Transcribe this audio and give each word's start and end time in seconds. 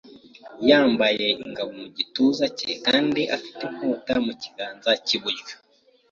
yambaye 0.69 1.27
ingabo 1.43 1.71
mu 1.81 1.87
gituza 1.97 2.45
cye 2.57 2.71
kandi 2.85 3.21
afite 3.35 3.61
inkota 3.67 4.13
mu 4.25 4.33
kiganza 4.41 4.91
cy’iburyo. 5.05 5.55